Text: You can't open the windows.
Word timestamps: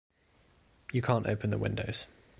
You 0.91 1.03
can't 1.03 1.27
open 1.27 1.51
the 1.51 1.59
windows. 1.59 2.07